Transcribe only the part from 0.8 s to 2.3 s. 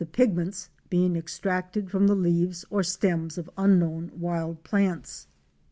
being extracted from the